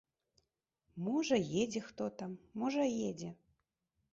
Можа, 1.09 1.37
едзе 1.65 1.81
хто 1.91 2.09
там, 2.23 2.31
можа, 2.63 2.83
едзе. 3.11 3.29